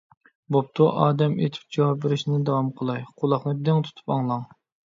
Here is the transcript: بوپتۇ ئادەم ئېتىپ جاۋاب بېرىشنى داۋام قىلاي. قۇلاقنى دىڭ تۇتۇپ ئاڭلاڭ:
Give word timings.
بوپتۇ 0.55 0.87
ئادەم 1.03 1.35
ئېتىپ 1.43 1.77
جاۋاب 1.77 2.01
بېرىشنى 2.05 2.39
داۋام 2.49 2.73
قىلاي. 2.81 3.07
قۇلاقنى 3.23 3.55
دىڭ 3.69 3.87
تۇتۇپ 3.91 4.17
ئاڭلاڭ: 4.17 4.47